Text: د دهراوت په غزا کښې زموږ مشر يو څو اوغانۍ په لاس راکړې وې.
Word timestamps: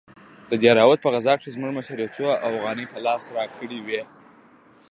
د 0.49 0.51
دهراوت 0.63 0.99
په 1.01 1.09
غزا 1.13 1.33
کښې 1.37 1.53
زموږ 1.55 1.71
مشر 1.77 1.97
يو 2.03 2.13
څو 2.15 2.23
اوغانۍ 2.47 2.85
په 2.91 2.97
لاس 3.05 3.23
راکړې 3.37 3.79
وې. 3.85 4.01